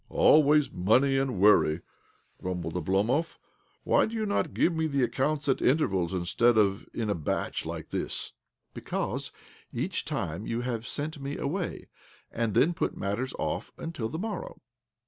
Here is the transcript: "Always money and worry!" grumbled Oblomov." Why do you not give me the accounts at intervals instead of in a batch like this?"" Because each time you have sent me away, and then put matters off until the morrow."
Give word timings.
"Always 0.09 0.71
money 0.71 1.15
and 1.15 1.39
worry!" 1.39 1.81
grumbled 2.41 2.73
Oblomov." 2.73 3.37
Why 3.83 4.07
do 4.07 4.15
you 4.15 4.25
not 4.25 4.55
give 4.55 4.73
me 4.73 4.87
the 4.87 5.03
accounts 5.03 5.47
at 5.47 5.61
intervals 5.61 6.11
instead 6.11 6.57
of 6.57 6.87
in 6.91 7.07
a 7.07 7.13
batch 7.13 7.67
like 7.67 7.91
this?"" 7.91 8.33
Because 8.73 9.31
each 9.71 10.03
time 10.03 10.47
you 10.47 10.61
have 10.61 10.87
sent 10.87 11.19
me 11.21 11.37
away, 11.37 11.85
and 12.31 12.55
then 12.55 12.73
put 12.73 12.97
matters 12.97 13.35
off 13.37 13.71
until 13.77 14.09
the 14.09 14.17
morrow." 14.17 14.59